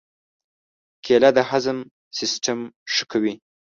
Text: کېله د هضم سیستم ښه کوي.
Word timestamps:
کېله 1.05 1.29
د 1.37 1.39
هضم 1.49 1.77
سیستم 2.17 2.59
ښه 2.93 3.03
کوي. 3.11 3.33